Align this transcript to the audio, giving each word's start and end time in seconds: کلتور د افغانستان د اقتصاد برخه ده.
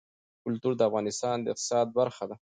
کلتور 0.45 0.73
د 0.77 0.81
افغانستان 0.89 1.35
د 1.41 1.45
اقتصاد 1.53 1.87
برخه 1.99 2.23
ده. 2.29 2.35